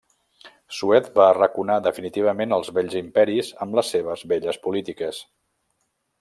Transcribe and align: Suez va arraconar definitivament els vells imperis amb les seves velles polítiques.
Suez 0.77 1.09
va 1.19 1.27
arraconar 1.33 1.75
definitivament 1.87 2.57
els 2.57 2.73
vells 2.79 2.97
imperis 3.03 3.53
amb 3.67 3.79
les 3.81 3.93
seves 3.97 4.25
velles 4.33 4.61
polítiques. 4.67 5.23